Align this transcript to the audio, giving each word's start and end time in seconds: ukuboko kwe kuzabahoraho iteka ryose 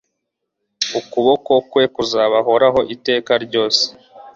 ukuboko 0.99 1.51
kwe 1.69 1.83
kuzabahoraho 1.95 2.79
iteka 2.95 3.33
ryose 3.45 3.83